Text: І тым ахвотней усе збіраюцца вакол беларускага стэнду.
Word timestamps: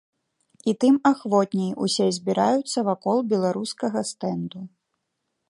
І 0.71 0.73
тым 0.83 0.95
ахвотней 1.11 1.69
усе 1.87 2.07
збіраюцца 2.17 2.79
вакол 2.89 3.17
беларускага 3.35 3.99
стэнду. 4.15 4.59